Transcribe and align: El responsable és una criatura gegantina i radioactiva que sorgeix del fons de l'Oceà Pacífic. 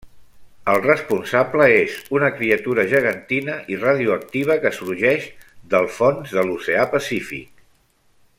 El 0.71 0.77
responsable 0.85 1.67
és 1.81 1.97
una 2.19 2.31
criatura 2.39 2.85
gegantina 2.95 3.59
i 3.75 3.79
radioactiva 3.83 4.57
que 4.65 4.73
sorgeix 4.79 5.29
del 5.75 5.89
fons 5.99 6.35
de 6.39 6.49
l'Oceà 6.49 6.89
Pacífic. 6.97 7.63